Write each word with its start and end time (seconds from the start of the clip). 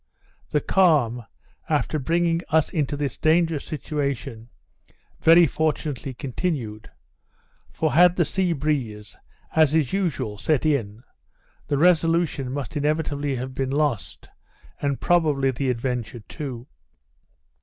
The 0.49 0.61
calm, 0.61 1.27
after 1.69 1.99
bringing 1.99 2.41
us 2.49 2.71
into 2.71 2.97
this 2.97 3.19
dangerous 3.19 3.63
situation, 3.65 4.49
very 5.19 5.45
fortunately 5.45 6.15
continued; 6.15 6.89
for, 7.69 7.91
had 7.91 8.15
the 8.15 8.25
sea 8.25 8.51
breeze, 8.53 9.15
as 9.55 9.75
is 9.75 9.93
usual, 9.93 10.39
set 10.39 10.65
in, 10.65 11.03
the 11.67 11.77
Resolution 11.77 12.51
must 12.51 12.75
inevitably 12.75 13.35
have 13.35 13.53
been 13.53 13.69
lost, 13.69 14.27
and 14.81 14.99
probably 14.99 15.51
the 15.51 15.69
Adventure 15.69 16.21
too. 16.21 16.65